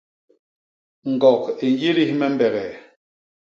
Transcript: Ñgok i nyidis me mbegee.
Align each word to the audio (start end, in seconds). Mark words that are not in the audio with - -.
Ñgok 1.11 1.43
i 1.65 1.67
nyidis 1.75 2.11
me 2.19 2.27
mbegee. 2.33 2.73